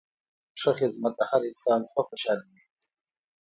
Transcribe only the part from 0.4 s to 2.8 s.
ښه خدمت د هر انسان زړه خوشحالوي.